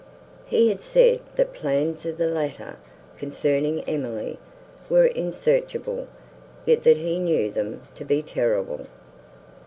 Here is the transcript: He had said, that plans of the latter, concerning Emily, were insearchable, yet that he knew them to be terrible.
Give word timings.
He 0.47 0.69
had 0.69 0.81
said, 0.81 1.19
that 1.35 1.53
plans 1.53 2.07
of 2.07 2.17
the 2.17 2.25
latter, 2.25 2.77
concerning 3.19 3.81
Emily, 3.81 4.39
were 4.89 5.05
insearchable, 5.07 6.07
yet 6.65 6.83
that 6.85 6.97
he 6.97 7.19
knew 7.19 7.51
them 7.51 7.83
to 7.93 8.03
be 8.03 8.23
terrible. 8.23 8.87